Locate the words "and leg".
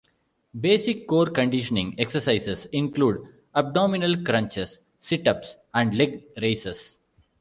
5.75-6.23